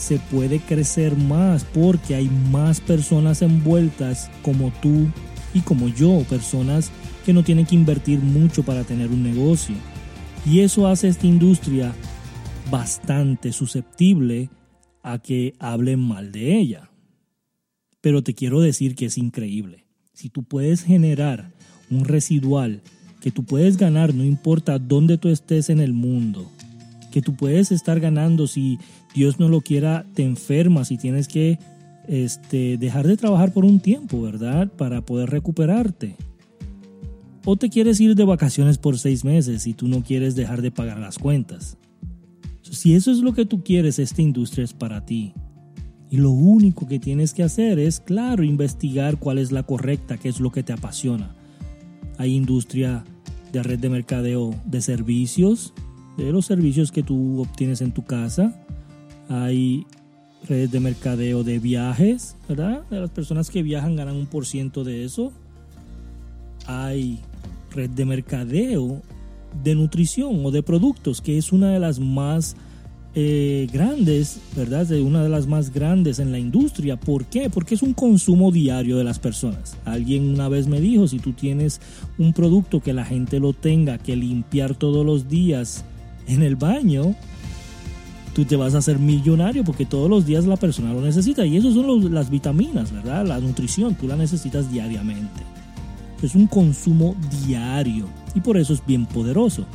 se 0.00 0.18
puede 0.18 0.60
crecer 0.60 1.14
más 1.14 1.64
porque 1.64 2.14
hay 2.14 2.30
más 2.50 2.80
personas 2.80 3.42
envueltas 3.42 4.30
como 4.42 4.72
tú 4.80 5.08
y 5.52 5.60
como 5.60 5.88
yo, 5.88 6.24
personas 6.28 6.90
que 7.24 7.34
no 7.34 7.44
tienen 7.44 7.66
que 7.66 7.74
invertir 7.74 8.18
mucho 8.20 8.62
para 8.62 8.84
tener 8.84 9.10
un 9.10 9.22
negocio. 9.22 9.76
Y 10.46 10.60
eso 10.60 10.86
hace 10.86 11.08
esta 11.08 11.26
industria 11.26 11.94
bastante 12.70 13.52
susceptible 13.52 14.48
a 15.02 15.18
que 15.18 15.54
hablen 15.58 16.00
mal 16.00 16.32
de 16.32 16.56
ella. 16.56 16.90
Pero 18.00 18.22
te 18.22 18.34
quiero 18.34 18.60
decir 18.60 18.94
que 18.94 19.06
es 19.06 19.18
increíble. 19.18 19.84
Si 20.14 20.30
tú 20.30 20.44
puedes 20.44 20.82
generar 20.82 21.52
un 21.90 22.06
residual 22.06 22.80
que 23.20 23.30
tú 23.30 23.44
puedes 23.44 23.76
ganar, 23.76 24.14
no 24.14 24.24
importa 24.24 24.78
dónde 24.78 25.18
tú 25.18 25.28
estés 25.28 25.68
en 25.68 25.80
el 25.80 25.92
mundo, 25.92 26.50
que 27.10 27.22
tú 27.22 27.34
puedes 27.34 27.72
estar 27.72 28.00
ganando 28.00 28.46
si 28.46 28.78
Dios 29.14 29.38
no 29.38 29.48
lo 29.48 29.60
quiera, 29.60 30.06
te 30.14 30.24
enfermas 30.24 30.90
y 30.90 30.96
tienes 30.96 31.28
que 31.28 31.58
este, 32.08 32.76
dejar 32.78 33.06
de 33.06 33.16
trabajar 33.16 33.52
por 33.52 33.64
un 33.64 33.80
tiempo, 33.80 34.22
¿verdad? 34.22 34.68
Para 34.68 35.02
poder 35.02 35.30
recuperarte. 35.30 36.16
O 37.44 37.56
te 37.56 37.70
quieres 37.70 38.00
ir 38.00 38.14
de 38.14 38.24
vacaciones 38.24 38.78
por 38.78 38.98
seis 38.98 39.24
meses 39.24 39.66
y 39.66 39.74
tú 39.74 39.88
no 39.88 40.02
quieres 40.02 40.34
dejar 40.34 40.62
de 40.62 40.70
pagar 40.70 40.98
las 40.98 41.18
cuentas. 41.18 41.76
Si 42.62 42.94
eso 42.94 43.10
es 43.10 43.18
lo 43.18 43.32
que 43.32 43.46
tú 43.46 43.64
quieres, 43.64 43.98
esta 43.98 44.22
industria 44.22 44.64
es 44.64 44.74
para 44.74 45.04
ti. 45.04 45.32
Y 46.10 46.18
lo 46.18 46.30
único 46.30 46.86
que 46.86 46.98
tienes 46.98 47.32
que 47.32 47.42
hacer 47.42 47.78
es, 47.78 48.00
claro, 48.00 48.42
investigar 48.42 49.18
cuál 49.18 49.38
es 49.38 49.52
la 49.52 49.62
correcta, 49.62 50.18
qué 50.18 50.28
es 50.28 50.40
lo 50.40 50.50
que 50.50 50.62
te 50.62 50.72
apasiona. 50.72 51.34
Hay 52.18 52.34
industria 52.34 53.04
de 53.52 53.62
red 53.62 53.78
de 53.78 53.88
mercadeo 53.88 54.54
de 54.64 54.82
servicios, 54.82 55.72
de 56.24 56.32
los 56.32 56.46
servicios 56.46 56.92
que 56.92 57.02
tú 57.02 57.40
obtienes 57.40 57.80
en 57.80 57.92
tu 57.92 58.04
casa. 58.04 58.54
Hay 59.28 59.86
redes 60.48 60.70
de 60.70 60.80
mercadeo 60.80 61.44
de 61.44 61.58
viajes, 61.58 62.36
¿verdad? 62.48 62.82
De 62.90 63.00
las 63.00 63.10
personas 63.10 63.50
que 63.50 63.62
viajan 63.62 63.96
ganan 63.96 64.16
un 64.16 64.26
por 64.26 64.46
ciento 64.46 64.84
de 64.84 65.04
eso. 65.04 65.32
Hay 66.66 67.20
red 67.72 67.90
de 67.90 68.04
mercadeo 68.04 69.02
de 69.64 69.74
nutrición 69.74 70.44
o 70.44 70.50
de 70.50 70.62
productos, 70.62 71.20
que 71.20 71.38
es 71.38 71.52
una 71.52 71.72
de 71.72 71.80
las 71.80 71.98
más 71.98 72.56
eh, 73.14 73.66
grandes, 73.72 74.40
¿verdad? 74.54 74.86
De 74.86 75.00
una 75.00 75.22
de 75.22 75.28
las 75.28 75.46
más 75.46 75.72
grandes 75.72 76.18
en 76.18 76.32
la 76.32 76.38
industria. 76.38 76.96
¿Por 76.98 77.24
qué? 77.24 77.50
Porque 77.50 77.74
es 77.74 77.82
un 77.82 77.94
consumo 77.94 78.52
diario 78.52 78.96
de 78.96 79.04
las 79.04 79.18
personas. 79.18 79.76
Alguien 79.84 80.28
una 80.28 80.48
vez 80.48 80.68
me 80.68 80.80
dijo, 80.80 81.08
si 81.08 81.18
tú 81.18 81.32
tienes 81.32 81.80
un 82.18 82.32
producto 82.32 82.80
que 82.80 82.92
la 82.92 83.04
gente 83.04 83.40
lo 83.40 83.52
tenga 83.52 83.98
que 83.98 84.16
limpiar 84.16 84.74
todos 84.74 85.04
los 85.04 85.28
días 85.28 85.84
en 86.30 86.42
el 86.42 86.56
baño, 86.56 87.14
tú 88.34 88.44
te 88.44 88.56
vas 88.56 88.74
a 88.74 88.78
hacer 88.78 88.98
millonario 88.98 89.64
porque 89.64 89.86
todos 89.86 90.08
los 90.08 90.26
días 90.26 90.46
la 90.46 90.56
persona 90.56 90.92
lo 90.92 91.00
necesita. 91.00 91.44
Y 91.44 91.56
eso 91.56 91.72
son 91.72 92.12
las 92.14 92.30
vitaminas, 92.30 92.92
¿verdad? 92.92 93.26
La 93.26 93.38
nutrición, 93.40 93.94
tú 93.94 94.06
la 94.06 94.16
necesitas 94.16 94.70
diariamente. 94.70 95.42
Es 96.22 96.34
un 96.34 96.46
consumo 96.46 97.16
diario 97.46 98.06
y 98.34 98.40
por 98.40 98.56
eso 98.56 98.74
es 98.74 98.84
bien 98.84 99.06
poderoso. 99.06 99.66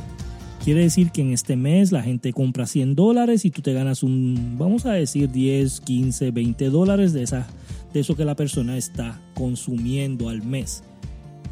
Quiere 0.62 0.80
decir 0.80 1.10
que 1.12 1.22
en 1.22 1.32
este 1.32 1.54
mes 1.54 1.92
la 1.92 2.02
gente 2.02 2.32
compra 2.32 2.66
100 2.66 2.96
dólares 2.96 3.44
y 3.44 3.50
tú 3.50 3.62
te 3.62 3.72
ganas 3.72 4.02
un, 4.02 4.56
vamos 4.58 4.84
a 4.84 4.92
decir, 4.92 5.30
10, 5.30 5.80
15, 5.80 6.30
20 6.32 6.70
dólares 6.70 7.12
de, 7.12 7.22
esa, 7.22 7.46
de 7.92 8.00
eso 8.00 8.16
que 8.16 8.24
la 8.24 8.34
persona 8.34 8.76
está 8.76 9.20
consumiendo 9.34 10.28
al 10.28 10.42
mes. 10.42 10.82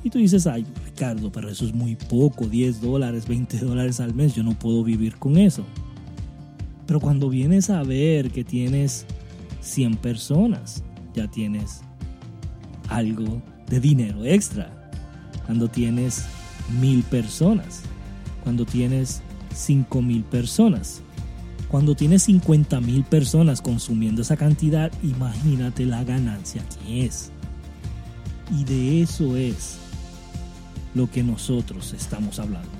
Y 0.04 0.10
tú 0.10 0.18
dices, 0.18 0.46
ay, 0.46 0.66
Ricardo, 0.84 1.32
pero 1.32 1.48
eso 1.48 1.64
es 1.64 1.74
muy 1.74 1.96
poco, 1.96 2.46
10 2.46 2.82
dólares, 2.82 3.26
20 3.26 3.58
dólares 3.58 4.00
al 4.00 4.14
mes, 4.14 4.34
yo 4.34 4.42
no 4.42 4.52
puedo 4.56 4.84
vivir 4.84 5.16
con 5.16 5.38
eso. 5.38 5.64
Pero 6.86 7.00
cuando 7.00 7.30
vienes 7.30 7.70
a 7.70 7.82
ver 7.82 8.30
que 8.30 8.44
tienes 8.44 9.06
100 9.62 9.96
personas, 9.96 10.84
ya 11.14 11.26
tienes 11.30 11.80
algo 12.88 13.40
de 13.70 13.80
dinero 13.80 14.26
extra. 14.26 14.90
Cuando 15.46 15.68
tienes 15.68 16.26
mil 16.78 17.02
personas, 17.04 17.80
cuando 18.42 18.66
tienes 18.66 19.22
5 19.54 20.02
mil 20.02 20.22
personas, 20.22 21.00
cuando 21.70 21.94
tienes 21.94 22.24
50 22.24 22.78
mil 22.82 23.04
personas 23.04 23.62
consumiendo 23.62 24.20
esa 24.20 24.36
cantidad, 24.36 24.92
imagínate 25.02 25.86
la 25.86 26.04
ganancia 26.04 26.62
que 26.68 27.06
es. 27.06 27.30
Y 28.54 28.64
de 28.64 29.00
eso 29.00 29.34
es 29.36 29.78
lo 30.94 31.10
que 31.10 31.22
nosotros 31.22 31.92
estamos 31.92 32.38
hablando. 32.38 32.70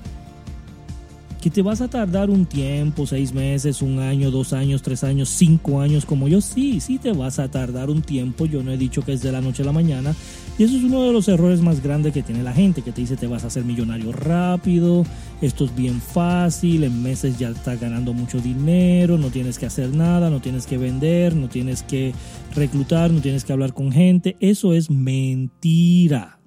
que 1.41 1.51
te 1.51 1.61
vas 1.61 1.79
a 1.81 1.87
tardar 1.87 2.31
un 2.31 2.47
tiempo, 2.47 3.05
seis 3.05 3.31
meses, 3.31 3.83
un 3.83 3.99
año, 3.99 4.31
dos 4.31 4.51
años, 4.51 4.81
tres 4.81 5.03
años, 5.03 5.29
cinco 5.29 5.79
años 5.79 6.03
como 6.03 6.27
yo, 6.27 6.41
sí, 6.41 6.79
sí 6.79 6.97
te 6.97 7.11
vas 7.11 7.37
a 7.37 7.51
tardar 7.51 7.91
un 7.91 8.01
tiempo, 8.01 8.47
yo 8.47 8.63
no 8.63 8.71
he 8.71 8.77
dicho 8.77 9.03
que 9.03 9.13
es 9.13 9.21
de 9.21 9.31
la 9.31 9.41
noche 9.41 9.61
a 9.61 9.65
la 9.67 9.71
mañana, 9.71 10.15
y 10.57 10.63
eso 10.63 10.75
es 10.75 10.83
uno 10.83 11.03
de 11.03 11.13
los 11.13 11.27
errores 11.27 11.61
más 11.61 11.83
grandes 11.83 12.13
que 12.13 12.23
tiene 12.23 12.41
la 12.41 12.51
gente, 12.51 12.81
que 12.81 12.91
te 12.91 13.01
dice 13.01 13.15
te 13.15 13.27
vas 13.27 13.43
a 13.43 13.47
hacer 13.47 13.63
millonario 13.63 14.11
rápido, 14.11 15.05
esto 15.39 15.65
es 15.65 15.75
bien 15.75 16.01
fácil, 16.01 16.83
en 16.83 17.03
meses 17.03 17.37
ya 17.37 17.49
estás 17.49 17.79
ganando 17.79 18.11
mucho 18.11 18.39
dinero, 18.39 19.19
no 19.19 19.29
tienes 19.29 19.59
que 19.59 19.67
hacer 19.67 19.93
nada, 19.93 20.31
no 20.31 20.41
tienes 20.41 20.65
que 20.65 20.79
vender, 20.79 21.35
no 21.35 21.47
tienes 21.47 21.83
que 21.83 22.15
reclutar, 22.55 23.11
no 23.11 23.21
tienes 23.21 23.45
que 23.45 23.53
hablar 23.53 23.75
con 23.75 23.91
gente, 23.91 24.35
eso 24.39 24.73
es 24.73 24.89
mentira. 24.89 26.39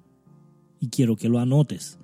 Y 0.79 0.87
quiero 0.87 1.15
que 1.15 1.29
lo 1.29 1.39
anotes. 1.39 1.97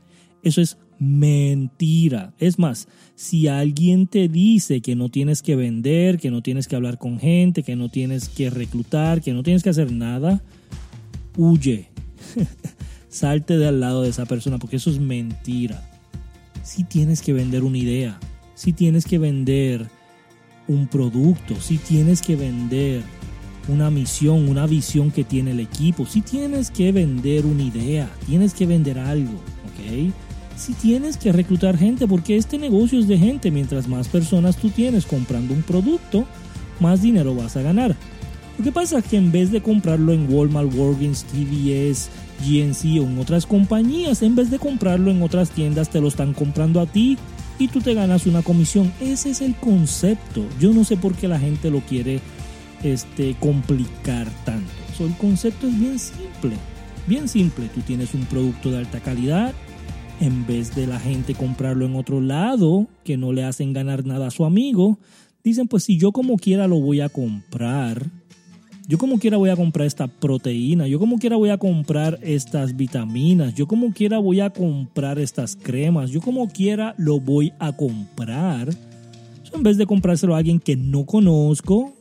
Eso 0.43 0.61
es 0.61 0.77
Mentira. 0.97 2.33
Es 2.39 2.57
más, 2.57 2.87
si 3.15 3.47
alguien 3.47 4.07
te 4.07 4.29
dice 4.29 4.81
que 4.81 4.95
no 4.95 5.09
tienes 5.09 5.41
que 5.41 5.55
vender, 5.55 6.17
que 6.17 6.31
no 6.31 6.41
tienes 6.41 6.67
que 6.67 6.75
hablar 6.75 6.97
con 6.97 7.19
gente, 7.19 7.63
que 7.63 7.75
no 7.75 7.89
tienes 7.89 8.29
que 8.29 8.49
reclutar, 8.49 9.21
que 9.21 9.33
no 9.33 9.43
tienes 9.43 9.61
que 9.61 9.69
hacer 9.69 9.91
nada, 9.91 10.41
huye. 11.37 11.89
Salte 13.09 13.57
de 13.57 13.67
al 13.67 13.79
lado 13.79 14.03
de 14.03 14.09
esa 14.09 14.25
persona 14.25 14.57
porque 14.57 14.77
eso 14.77 14.89
es 14.89 14.99
mentira. 14.99 15.89
Si 16.63 16.83
tienes 16.83 17.21
que 17.21 17.33
vender 17.33 17.63
una 17.63 17.77
idea, 17.77 18.19
si 18.55 18.73
tienes 18.73 19.05
que 19.05 19.17
vender 19.19 19.87
un 20.67 20.87
producto, 20.87 21.59
si 21.59 21.77
tienes 21.77 22.21
que 22.21 22.35
vender 22.35 23.03
una 23.67 23.89
misión, 23.89 24.47
una 24.47 24.65
visión 24.67 25.11
que 25.11 25.23
tiene 25.23 25.51
el 25.51 25.59
equipo, 25.59 26.05
si 26.05 26.21
tienes 26.21 26.71
que 26.71 26.91
vender 26.91 27.45
una 27.45 27.63
idea, 27.63 28.09
tienes 28.25 28.53
que 28.53 28.65
vender 28.65 28.99
algo, 28.99 29.33
¿ok? 29.33 30.13
si 30.55 30.73
tienes 30.73 31.17
que 31.17 31.31
reclutar 31.31 31.77
gente, 31.77 32.07
porque 32.07 32.37
este 32.37 32.57
negocio 32.57 32.99
es 32.99 33.07
de 33.07 33.17
gente, 33.17 33.51
mientras 33.51 33.87
más 33.87 34.07
personas 34.07 34.55
tú 34.57 34.69
tienes 34.69 35.05
comprando 35.05 35.53
un 35.53 35.63
producto, 35.63 36.25
más 36.79 37.01
dinero 37.01 37.35
vas 37.35 37.57
a 37.57 37.61
ganar. 37.61 37.95
Lo 38.57 38.63
que 38.63 38.71
pasa 38.71 38.99
es 38.99 39.05
que 39.05 39.17
en 39.17 39.31
vez 39.31 39.51
de 39.51 39.61
comprarlo 39.61 40.13
en 40.13 40.31
Walmart, 40.31 40.73
Walgreens, 40.73 41.25
TVS, 41.25 42.09
GNC 42.39 43.01
o 43.01 43.03
en 43.03 43.19
otras 43.19 43.45
compañías, 43.45 44.21
en 44.21 44.35
vez 44.35 44.49
de 44.49 44.59
comprarlo 44.59 45.11
en 45.11 45.21
otras 45.21 45.49
tiendas, 45.49 45.89
te 45.89 45.99
lo 45.99 46.07
están 46.07 46.33
comprando 46.33 46.79
a 46.79 46.85
ti 46.85 47.17
y 47.59 47.67
tú 47.67 47.81
te 47.81 47.93
ganas 47.93 48.25
una 48.25 48.41
comisión. 48.41 48.93
Ese 49.01 49.31
es 49.31 49.41
el 49.41 49.55
concepto. 49.55 50.45
Yo 50.59 50.73
no 50.73 50.85
sé 50.85 50.95
por 50.95 51.15
qué 51.15 51.27
la 51.27 51.39
gente 51.39 51.69
lo 51.69 51.81
quiere 51.81 52.21
este, 52.83 53.35
complicar 53.39 54.27
tanto. 54.45 54.71
el 54.99 55.15
concepto 55.17 55.67
es 55.67 55.79
bien 55.79 55.99
simple. 55.99 56.55
Bien 57.07 57.27
simple. 57.27 57.69
Tú 57.73 57.81
tienes 57.81 58.13
un 58.13 58.25
producto 58.25 58.71
de 58.71 58.79
alta 58.79 58.99
calidad 58.99 59.53
en 60.19 60.45
vez 60.45 60.75
de 60.75 60.87
la 60.87 60.99
gente 60.99 61.35
comprarlo 61.35 61.85
en 61.85 61.95
otro 61.95 62.21
lado, 62.21 62.87
que 63.03 63.17
no 63.17 63.33
le 63.33 63.43
hacen 63.43 63.73
ganar 63.73 64.05
nada 64.05 64.27
a 64.27 64.31
su 64.31 64.45
amigo, 64.45 64.97
dicen, 65.43 65.67
pues 65.67 65.83
si 65.83 65.97
yo 65.97 66.11
como 66.11 66.37
quiera 66.37 66.67
lo 66.67 66.79
voy 66.79 67.01
a 67.01 67.09
comprar, 67.09 68.09
yo 68.87 68.97
como 68.97 69.17
quiera 69.17 69.37
voy 69.37 69.49
a 69.49 69.55
comprar 69.55 69.87
esta 69.87 70.07
proteína, 70.07 70.87
yo 70.87 70.99
como 70.99 71.17
quiera 71.17 71.37
voy 71.37 71.49
a 71.49 71.57
comprar 71.57 72.19
estas 72.21 72.75
vitaminas, 72.75 73.55
yo 73.55 73.67
como 73.67 73.93
quiera 73.93 74.19
voy 74.19 74.39
a 74.39 74.51
comprar 74.51 75.19
estas 75.19 75.55
cremas, 75.55 76.11
yo 76.11 76.21
como 76.21 76.47
quiera 76.47 76.93
lo 76.97 77.19
voy 77.19 77.51
a 77.59 77.75
comprar. 77.75 78.69
en 79.53 79.63
vez 79.63 79.77
de 79.77 79.85
comprárselo 79.85 80.35
a 80.35 80.39
alguien 80.39 80.59
que 80.59 80.75
no 80.75 81.05
conozco, 81.05 81.93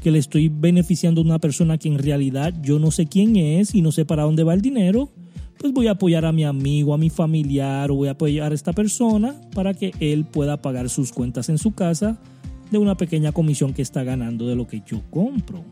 que 0.00 0.10
le 0.10 0.18
estoy 0.18 0.48
beneficiando 0.48 1.20
a 1.20 1.24
una 1.24 1.38
persona 1.38 1.78
que 1.78 1.88
en 1.88 1.98
realidad 1.98 2.54
yo 2.62 2.78
no 2.78 2.90
sé 2.90 3.06
quién 3.06 3.36
es 3.36 3.74
y 3.74 3.82
no 3.82 3.92
sé 3.92 4.04
para 4.04 4.22
dónde 4.22 4.44
va 4.44 4.54
el 4.54 4.62
dinero, 4.62 5.10
pues 5.58 5.74
voy 5.74 5.88
a 5.88 5.92
apoyar 5.92 6.24
a 6.24 6.32
mi 6.32 6.44
amigo, 6.44 6.94
a 6.94 6.98
mi 6.98 7.10
familiar 7.10 7.90
o 7.90 7.96
voy 7.96 8.08
a 8.08 8.12
apoyar 8.12 8.52
a 8.52 8.54
esta 8.54 8.72
persona 8.72 9.34
para 9.54 9.74
que 9.74 9.92
él 10.00 10.24
pueda 10.24 10.56
pagar 10.62 10.88
sus 10.88 11.12
cuentas 11.12 11.50
en 11.50 11.58
su 11.58 11.72
casa 11.72 12.18
de 12.70 12.78
una 12.78 12.96
pequeña 12.96 13.32
comisión 13.32 13.74
que 13.74 13.82
está 13.82 14.02
ganando 14.02 14.46
de 14.46 14.56
lo 14.56 14.66
que 14.66 14.82
yo 14.86 15.02
compro. 15.10 15.64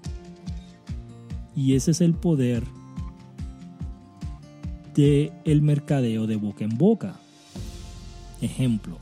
Y 1.57 1.75
ese 1.75 1.93
es 1.93 2.01
el 2.01 2.13
poder 2.15 2.65
de 4.95 5.33
el 5.45 5.63
mercadeo 5.63 6.27
de 6.27 6.37
boca 6.37 6.65
en 6.65 6.77
boca. 6.77 7.15
Ejemplo, 8.41 8.99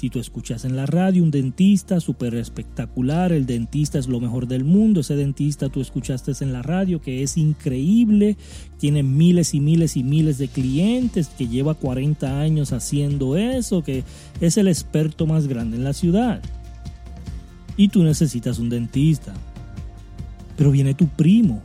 si 0.00 0.08
tú 0.08 0.18
escuchas 0.18 0.64
en 0.64 0.76
la 0.76 0.86
radio 0.86 1.22
un 1.22 1.30
dentista 1.30 2.00
súper 2.00 2.34
espectacular, 2.36 3.32
el 3.32 3.44
dentista 3.44 3.98
es 3.98 4.08
lo 4.08 4.18
mejor 4.18 4.48
del 4.48 4.64
mundo, 4.64 5.00
ese 5.00 5.14
dentista 5.14 5.68
tú 5.68 5.82
escuchaste 5.82 6.32
en 6.40 6.54
la 6.54 6.62
radio 6.62 7.02
que 7.02 7.22
es 7.22 7.36
increíble, 7.36 8.38
tiene 8.78 9.02
miles 9.02 9.52
y 9.52 9.60
miles 9.60 9.98
y 9.98 10.02
miles 10.02 10.38
de 10.38 10.48
clientes, 10.48 11.28
que 11.28 11.48
lleva 11.48 11.74
40 11.74 12.40
años 12.40 12.72
haciendo 12.72 13.36
eso, 13.36 13.84
que 13.84 14.02
es 14.40 14.56
el 14.56 14.68
experto 14.68 15.26
más 15.26 15.48
grande 15.48 15.76
en 15.76 15.84
la 15.84 15.92
ciudad. 15.92 16.40
Y 17.76 17.88
tú 17.88 18.02
necesitas 18.02 18.58
un 18.58 18.70
dentista. 18.70 19.34
Pero 20.56 20.70
viene 20.70 20.94
tu 20.94 21.08
primo 21.08 21.60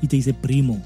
y 0.00 0.06
te 0.06 0.14
dice, 0.14 0.32
primo, 0.32 0.80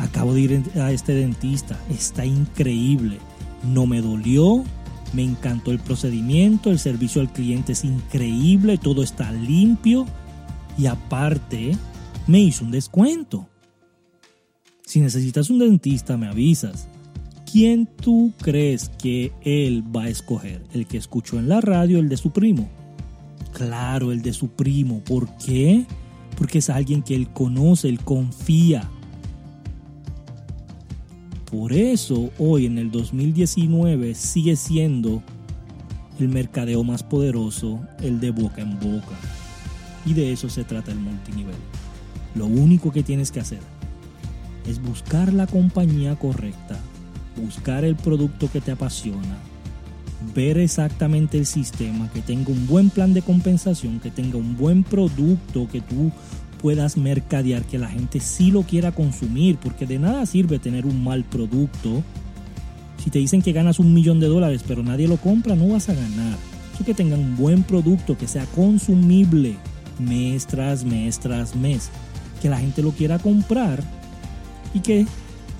acabo 0.00 0.34
de 0.34 0.40
ir 0.40 0.62
a 0.74 0.90
este 0.90 1.14
dentista, 1.14 1.78
está 1.88 2.24
increíble, 2.24 3.18
no 3.62 3.86
me 3.86 4.02
dolió, 4.02 4.64
me 5.12 5.22
encantó 5.24 5.72
el 5.72 5.78
procedimiento, 5.78 6.70
el 6.70 6.78
servicio 6.78 7.20
al 7.20 7.32
cliente 7.32 7.72
es 7.72 7.84
increíble, 7.84 8.78
todo 8.78 9.02
está 9.02 9.32
limpio 9.32 10.06
y 10.78 10.86
aparte 10.86 11.76
me 12.26 12.40
hizo 12.40 12.64
un 12.64 12.70
descuento. 12.70 13.48
Si 14.84 15.00
necesitas 15.00 15.50
un 15.50 15.58
dentista, 15.58 16.16
me 16.16 16.28
avisas. 16.28 16.88
¿Quién 17.50 17.86
tú 17.86 18.32
crees 18.40 18.88
que 18.88 19.32
él 19.42 19.84
va 19.94 20.04
a 20.04 20.08
escoger? 20.08 20.62
¿El 20.72 20.86
que 20.86 20.98
escuchó 20.98 21.38
en 21.38 21.48
la 21.48 21.60
radio, 21.60 21.98
el 21.98 22.08
de 22.08 22.16
su 22.16 22.30
primo? 22.30 22.68
Claro, 23.52 24.12
el 24.12 24.22
de 24.22 24.32
su 24.32 24.50
primo. 24.50 25.00
¿Por 25.00 25.36
qué? 25.36 25.84
Porque 26.36 26.58
es 26.58 26.70
alguien 26.70 27.02
que 27.02 27.16
él 27.16 27.28
conoce, 27.32 27.88
él 27.88 28.00
confía. 28.04 28.88
Por 31.50 31.72
eso 31.72 32.30
hoy 32.38 32.66
en 32.66 32.78
el 32.78 32.92
2019 32.92 34.14
sigue 34.14 34.54
siendo 34.54 35.20
el 36.20 36.28
mercadeo 36.28 36.84
más 36.84 37.02
poderoso, 37.02 37.80
el 38.00 38.20
de 38.20 38.30
boca 38.30 38.62
en 38.62 38.78
boca. 38.78 39.16
Y 40.06 40.14
de 40.14 40.32
eso 40.32 40.48
se 40.48 40.62
trata 40.62 40.92
el 40.92 41.00
multinivel. 41.00 41.56
Lo 42.36 42.46
único 42.46 42.92
que 42.92 43.02
tienes 43.02 43.32
que 43.32 43.40
hacer 43.40 43.58
es 44.66 44.80
buscar 44.80 45.32
la 45.32 45.48
compañía 45.48 46.14
correcta, 46.16 46.78
buscar 47.36 47.84
el 47.84 47.96
producto 47.96 48.48
que 48.52 48.60
te 48.60 48.70
apasiona, 48.70 49.38
ver 50.34 50.56
exactamente 50.58 51.36
el 51.36 51.46
sistema, 51.46 52.08
que 52.12 52.20
tenga 52.20 52.52
un 52.52 52.68
buen 52.68 52.90
plan 52.90 53.12
de 53.12 53.22
compensación, 53.22 53.98
que 53.98 54.12
tenga 54.12 54.38
un 54.38 54.56
buen 54.56 54.84
producto 54.84 55.66
que 55.68 55.80
tú 55.80 56.12
puedas 56.60 56.96
mercadear, 56.96 57.64
que 57.64 57.78
la 57.78 57.88
gente 57.88 58.20
sí 58.20 58.50
lo 58.50 58.62
quiera 58.62 58.92
consumir, 58.92 59.56
porque 59.56 59.86
de 59.86 59.98
nada 59.98 60.26
sirve 60.26 60.58
tener 60.58 60.84
un 60.84 61.02
mal 61.02 61.24
producto. 61.24 62.02
Si 63.02 63.10
te 63.10 63.18
dicen 63.18 63.40
que 63.40 63.52
ganas 63.52 63.78
un 63.78 63.94
millón 63.94 64.20
de 64.20 64.26
dólares, 64.26 64.62
pero 64.66 64.82
nadie 64.82 65.08
lo 65.08 65.16
compra, 65.16 65.56
no 65.56 65.68
vas 65.68 65.88
a 65.88 65.94
ganar. 65.94 66.36
Eso 66.74 66.84
que 66.84 66.94
tengan 66.94 67.20
un 67.20 67.36
buen 67.36 67.62
producto, 67.62 68.16
que 68.16 68.28
sea 68.28 68.44
consumible 68.46 69.56
mes 69.98 70.46
tras 70.46 70.84
mes 70.84 71.18
tras 71.18 71.56
mes, 71.56 71.90
que 72.40 72.50
la 72.50 72.58
gente 72.58 72.82
lo 72.82 72.92
quiera 72.92 73.18
comprar 73.18 73.82
y 74.74 74.80
que 74.80 75.06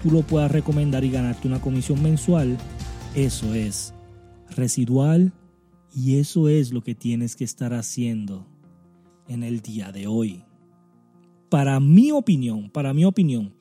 tú 0.02 0.11
lo 0.11 0.23
puedas 0.23 0.50
recomendar 0.50 1.04
y 1.04 1.11
ganarte 1.11 1.49
una 1.49 1.61
comisión 1.61 2.02
mensual, 2.02 2.57
eso 3.14 3.54
es 3.54 3.95
residual 4.50 5.33
y 5.95 6.16
eso 6.16 6.49
es 6.49 6.73
lo 6.73 6.83
que 6.83 6.95
tienes 6.95 7.37
que 7.37 7.45
estar 7.45 7.75
haciendo 7.75 8.47
en 9.28 9.42
el 9.42 9.61
día 9.61 9.92
de 9.92 10.07
hoy 10.07 10.42
para 11.50 11.80
mi 11.80 12.12
opinión, 12.12 12.71
para 12.71 12.95
mi 12.95 13.04
opinión, 13.04 13.52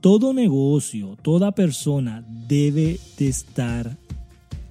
todo 0.00 0.34
negocio, 0.34 1.16
toda 1.22 1.52
persona 1.52 2.24
debe 2.28 2.98
de 3.16 3.28
estar 3.28 3.96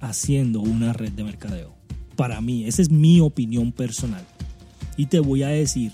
haciendo 0.00 0.60
una 0.60 0.92
red 0.92 1.10
de 1.12 1.24
mercadeo. 1.24 1.74
Para 2.14 2.40
mí, 2.40 2.66
esa 2.66 2.82
es 2.82 2.90
mi 2.90 3.20
opinión 3.20 3.72
personal. 3.72 4.24
Y 4.96 5.06
te 5.06 5.18
voy 5.18 5.42
a 5.42 5.48
decir, 5.48 5.92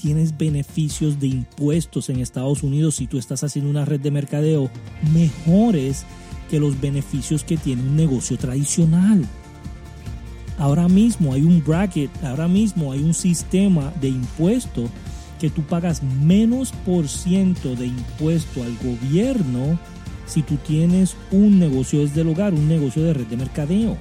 tienes 0.00 0.36
beneficios 0.36 1.20
de 1.20 1.28
impuestos 1.28 2.10
en 2.10 2.18
Estados 2.18 2.62
Unidos 2.62 2.96
si 2.96 3.06
tú 3.06 3.18
estás 3.18 3.44
haciendo 3.44 3.70
una 3.70 3.84
red 3.84 4.00
de 4.00 4.10
mercadeo 4.10 4.68
mejores 5.14 6.04
que 6.50 6.58
los 6.58 6.80
beneficios 6.80 7.44
que 7.44 7.56
tiene 7.56 7.82
un 7.82 7.96
negocio 7.96 8.36
tradicional. 8.36 9.24
Ahora 10.58 10.88
mismo 10.88 11.34
hay 11.34 11.42
un 11.42 11.62
bracket, 11.62 12.10
ahora 12.24 12.48
mismo 12.48 12.92
hay 12.92 13.02
un 13.02 13.14
sistema 13.14 13.92
de 14.00 14.08
impuestos 14.08 14.90
que 15.38 15.50
tú 15.50 15.62
pagas 15.62 16.02
menos 16.02 16.72
por 16.84 17.08
ciento 17.08 17.74
de 17.74 17.86
impuesto 17.86 18.62
al 18.62 18.76
gobierno 18.78 19.78
si 20.26 20.42
tú 20.42 20.56
tienes 20.56 21.16
un 21.30 21.58
negocio 21.58 22.00
desde 22.00 22.22
el 22.22 22.28
hogar, 22.28 22.54
un 22.54 22.68
negocio 22.68 23.02
de 23.02 23.14
red 23.14 23.26
de 23.26 23.36
mercadeo. 23.36 23.96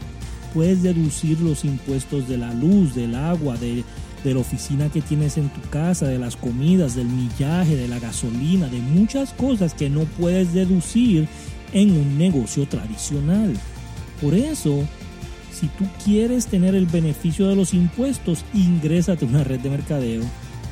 Puedes 0.53 0.81
deducir 0.81 1.39
los 1.41 1.65
impuestos 1.65 2.27
de 2.27 2.37
la 2.37 2.53
luz, 2.53 2.95
del 2.95 3.15
agua, 3.15 3.57
de, 3.57 3.83
de 4.23 4.33
la 4.33 4.39
oficina 4.39 4.89
que 4.89 5.01
tienes 5.01 5.37
en 5.37 5.49
tu 5.49 5.61
casa, 5.69 6.07
de 6.07 6.17
las 6.17 6.35
comidas, 6.35 6.95
del 6.95 7.07
millaje, 7.07 7.75
de 7.75 7.87
la 7.87 7.99
gasolina, 7.99 8.67
de 8.67 8.79
muchas 8.79 9.33
cosas 9.33 9.73
que 9.73 9.89
no 9.89 10.05
puedes 10.17 10.53
deducir 10.53 11.27
en 11.73 11.91
un 11.91 12.17
negocio 12.17 12.65
tradicional. 12.67 13.53
Por 14.21 14.33
eso, 14.33 14.83
si 15.51 15.67
tú 15.67 15.85
quieres 16.03 16.47
tener 16.47 16.73
el 16.73 16.85
beneficio 16.85 17.47
de 17.49 17.55
los 17.55 17.73
impuestos, 17.73 18.45
ingrésate 18.53 19.25
a 19.25 19.27
una 19.27 19.43
red 19.43 19.59
de 19.59 19.69
mercadeo 19.69 20.23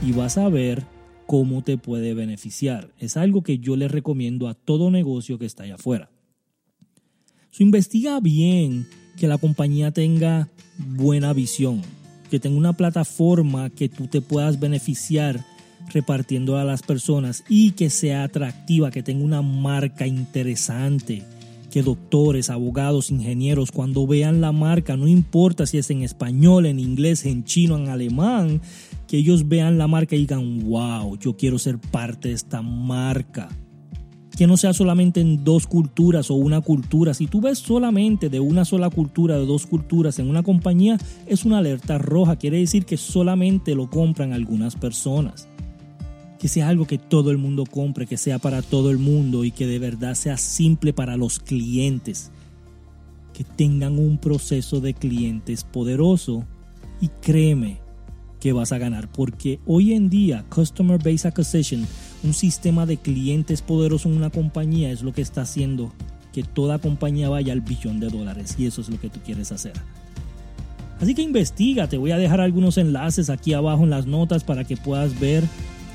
y 0.06 0.12
vas 0.12 0.38
a 0.38 0.50
ver 0.50 0.84
cómo 1.26 1.64
te 1.64 1.78
puede 1.78 2.14
beneficiar. 2.14 2.90
Es 3.00 3.18
algo 3.18 3.42
que 3.42 3.60
yo 3.60 3.76
le 3.76 3.88
recomiendo 3.88 4.48
a 4.48 4.54
todo 4.54 4.92
negocio 4.92 5.40
que 5.40 5.46
está 5.46 5.64
allá 5.64 5.76
afuera. 5.76 6.10
So, 7.52 7.64
investiga 7.64 8.20
bien 8.20 8.88
que 9.18 9.28
la 9.28 9.38
compañía 9.38 9.92
tenga 9.92 10.50
buena 10.78 11.34
visión, 11.34 11.82
que 12.30 12.40
tenga 12.40 12.58
una 12.58 12.74
plataforma 12.74 13.70
que 13.70 13.90
tú 13.90 14.08
te 14.08 14.22
puedas 14.22 14.60
beneficiar 14.60 15.46
repartiendo 15.92 16.58
a 16.58 16.64
las 16.64 16.82
personas 16.82 17.44
y 17.48 17.72
que 17.72 17.90
sea 17.90 18.24
atractiva, 18.24 18.92
que 18.92 19.04
tenga 19.04 19.24
una 19.24 19.42
marca 19.42 20.08
interesante, 20.08 21.24
que 21.72 21.84
doctores, 21.84 22.50
abogados, 22.50 23.12
ingenieros, 23.12 23.72
cuando 23.72 24.08
vean 24.08 24.42
la 24.42 24.52
marca, 24.52 24.98
no 24.98 25.08
importa 25.08 25.66
si 25.66 25.78
es 25.78 25.90
en 25.90 26.04
español, 26.04 26.66
en 26.66 26.80
inglés, 26.80 27.26
en 27.26 27.44
chino, 27.44 27.78
en 27.78 27.90
alemán, 27.90 28.62
que 29.14 29.20
ellos 29.20 29.48
vean 29.48 29.78
la 29.78 29.86
marca 29.86 30.16
y 30.16 30.22
digan, 30.22 30.68
wow, 30.68 31.20
yo 31.20 31.38
quiero 31.38 31.60
ser 31.60 31.78
parte 31.78 32.30
de 32.30 32.34
esta 32.34 32.64
marca 32.64 33.48
que 34.36 34.48
no 34.48 34.58
sea 34.58 34.74
solamente 34.74 35.22
en 35.22 35.44
dos 35.44 35.68
culturas 35.68 36.32
o 36.32 36.34
una 36.34 36.62
cultura. 36.62 37.14
Si 37.14 37.28
tú 37.28 37.40
ves 37.40 37.60
solamente 37.60 38.30
de 38.30 38.40
una 38.40 38.66
sola 38.66 38.90
cultura, 38.90 39.38
de 39.38 39.46
dos 39.46 39.68
culturas 39.68 40.18
en 40.18 40.32
una 40.32 40.42
compañía, 40.42 40.98
es 41.28 41.46
una 41.46 41.60
alerta 41.60 42.00
roja. 42.00 42.38
Quiere 42.38 42.58
decir 42.58 42.86
que 42.86 42.98
solamente 42.98 43.76
lo 43.76 43.88
compran 43.88 44.34
algunas 44.34 44.76
personas. 44.76 45.48
Que 46.40 46.48
sea 46.48 46.68
algo 46.68 46.88
que 46.88 46.98
todo 46.98 47.30
el 47.30 47.38
mundo 47.38 47.66
compre, 47.70 48.08
que 48.08 48.18
sea 48.18 48.40
para 48.40 48.64
todo 48.64 48.90
el 48.90 48.98
mundo 48.98 49.44
y 49.44 49.52
que 49.52 49.68
de 49.68 49.78
verdad 49.78 50.16
sea 50.16 50.38
simple 50.38 50.92
para 50.92 51.18
los 51.18 51.38
clientes. 51.38 52.32
Que 53.32 53.44
tengan 53.44 54.00
un 54.00 54.18
proceso 54.18 54.82
de 54.82 54.96
clientes 54.96 55.64
poderoso 55.66 56.46
y 57.00 57.10
créeme 57.22 57.83
que 58.44 58.52
vas 58.52 58.74
a 58.74 58.78
ganar. 58.78 59.08
Porque 59.08 59.62
hoy 59.66 59.94
en 59.94 60.10
día, 60.10 60.44
Customer 60.50 60.98
Base 60.98 61.30
Acquisition 61.30 61.88
un 62.24 62.34
sistema 62.34 62.86
de 62.86 62.98
clientes 62.98 63.62
poderoso 63.62 64.10
en 64.10 64.18
una 64.18 64.30
compañía 64.30 64.92
es 64.92 65.02
lo 65.02 65.14
que 65.14 65.22
está 65.22 65.42
haciendo 65.42 65.94
que 66.34 66.44
toda 66.44 66.80
compañía 66.80 67.30
vaya 67.30 67.54
al 67.54 67.62
billón 67.62 68.02
de 68.02 68.10
dólares 68.10 68.56
y 68.58 68.66
eso 68.66 68.82
es 68.82 68.90
lo 68.90 69.00
que 69.00 69.10
tú 69.10 69.22
quieres 69.24 69.54
hacer. 69.54 69.72
Así 71.00 71.16
que 71.16 71.22
investiga, 71.22 71.88
te 71.88 71.98
voy 71.98 72.12
a 72.12 72.18
dejar 72.18 72.42
algunos 72.42 72.78
enlaces 72.78 73.30
aquí 73.30 73.54
abajo 73.54 73.84
en 73.84 73.90
las 73.90 74.08
notas 74.08 74.44
para 74.44 74.66
que 74.66 74.76
puedas 74.76 75.18
ver 75.20 75.46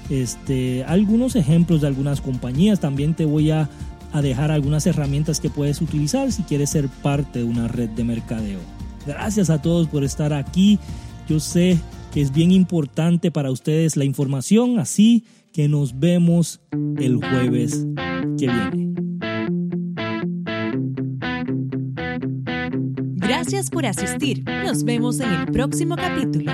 este, 0.09 0.85
algunos 0.85 1.37
ejemplos 1.37 1.83
de 1.83 1.89
algunas 1.89 2.23
compañías. 2.23 2.81
También 2.81 3.15
te 3.15 3.27
voy 3.27 3.51
a, 3.51 3.69
a 4.13 4.23
dejar 4.23 4.53
algunas 4.53 4.87
herramientas 4.87 5.41
que 5.41 5.51
puedes 5.51 5.83
utilizar 5.83 6.33
si 6.33 6.43
quieres 6.45 6.71
ser 6.71 6.89
parte 6.89 7.41
de 7.41 7.45
una 7.45 7.69
red 7.69 7.91
de 7.91 8.05
mercadeo. 8.05 8.61
Gracias 9.07 9.51
a 9.51 9.61
todos 9.61 9.87
por 9.89 10.03
estar 10.03 10.33
aquí. 10.33 10.79
Yo 11.29 11.41
sé 11.41 11.79
que 12.13 12.21
es 12.21 12.33
bien 12.33 12.51
importante 12.51 13.31
para 13.31 13.51
ustedes 13.51 13.97
la 13.97 14.05
información, 14.05 14.79
así 14.79 15.25
que 15.53 15.69
nos 15.69 15.99
vemos 15.99 16.61
el 16.99 17.17
jueves 17.17 17.87
que 18.39 18.47
viene. 18.49 18.95
Gracias 23.17 23.71
por 23.71 23.87
asistir. 23.87 24.45
Nos 24.65 24.85
vemos 24.85 25.21
en 25.21 25.31
el 25.31 25.47
próximo 25.47 25.97
capítulo. 25.97 26.53